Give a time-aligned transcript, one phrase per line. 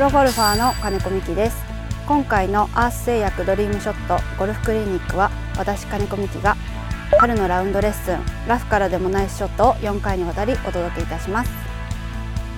[0.00, 1.62] プロゴルファーの金子美希です。
[2.08, 6.56] 今回のアース製薬ドリームショットゴルフクリニックは私金子美希が
[7.18, 8.18] 春のラウンドレッスン
[8.48, 11.50] ラフからでもナイスショットを4回にわたりお届けいたします。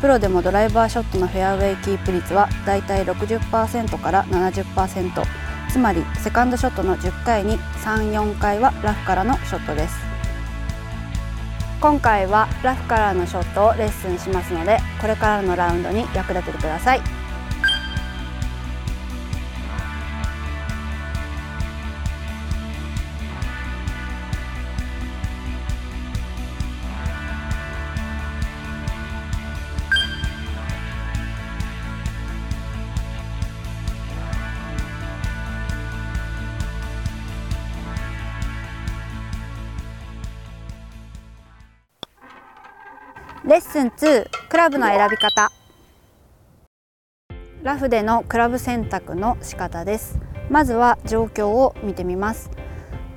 [0.01, 5.27] プロでもドライバーショットのフェアウェイキープ率はだいたい60%から70%
[5.69, 9.97] つまりセカンドショットの10回に3、4回はラフからのショットです。
[11.81, 17.22] 今回はラフからのショットをレッスンしますのでこれからのラウンドに役立ててください。
[43.45, 45.51] レッスン2クラブの選び方。
[47.65, 50.21] ラフでのクラブ選択の仕方です。
[50.49, 52.53] まずは状況を見てみます。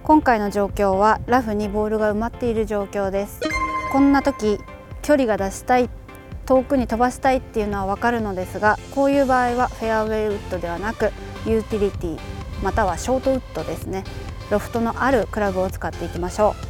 [0.01, 3.39] 今回の状況はラフにボールが埋まっている状況です。
[3.91, 4.57] こんな時
[5.03, 5.91] 距離が出したい
[6.47, 11.11] 遠くに飛ばしたいっていうのはわかるのですがこういう場合はフェアウェイウッドではなく
[11.45, 12.19] ユーティリティ
[12.63, 14.03] またはショートウッドですね。
[14.49, 16.64] ロフトのあるクラブを使っていきましょう。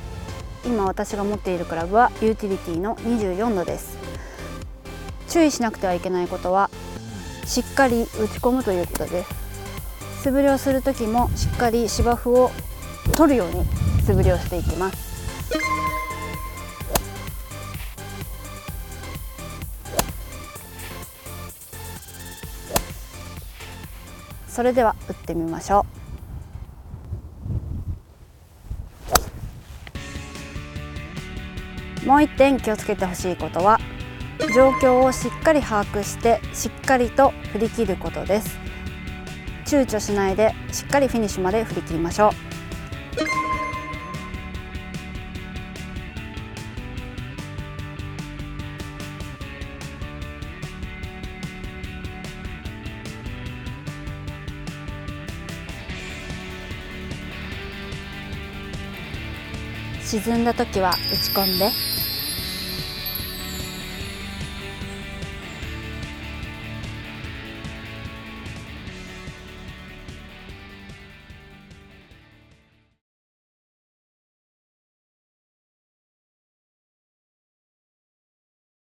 [0.65, 3.97] 今私が持っているクラブはユーティリティの24度です。
[5.27, 6.69] 注意しなくてはいけないことは
[7.45, 12.51] しっかり打ち込むということです素振りをする時もしっかり芝生を
[13.15, 13.65] 取るように
[14.05, 15.05] 素振りをしていきます。
[24.47, 26.04] それでは打ってみましょう。
[32.05, 33.79] もう一点気をつけてほしいことは
[34.53, 38.57] 状況をしっかり把握してしっかりと振り切ることです。
[39.65, 42.31] 躊躇しないでしっかりフィニッシュまで振り切りましょう。
[60.03, 61.94] 沈んだ時は打ち込んで。